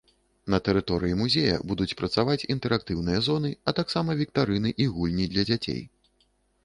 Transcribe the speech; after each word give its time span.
На 0.53 0.59
тэрыторыі 0.67 1.17
музея 1.19 1.57
будуць 1.71 1.97
працаваць 1.99 2.47
інтэрактыўныя 2.55 3.19
зоны, 3.29 3.53
а 3.67 3.77
таксама 3.81 4.17
віктарыны 4.23 4.69
і 4.87 4.93
гульні 4.97 5.31
для 5.35 5.43
дзяцей. 5.51 5.81